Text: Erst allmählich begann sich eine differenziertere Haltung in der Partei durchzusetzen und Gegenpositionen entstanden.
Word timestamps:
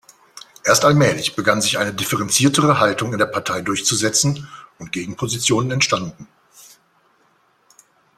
Erst 0.63 0.83
allmählich 0.83 1.35
begann 1.35 1.61
sich 1.61 1.77
eine 1.77 1.93
differenziertere 1.93 2.79
Haltung 2.79 3.13
in 3.13 3.19
der 3.19 3.27
Partei 3.27 3.61
durchzusetzen 3.61 4.47
und 4.79 4.91
Gegenpositionen 4.91 5.69
entstanden. 5.69 6.27